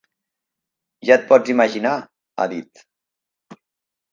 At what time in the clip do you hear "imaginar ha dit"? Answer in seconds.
1.55-2.83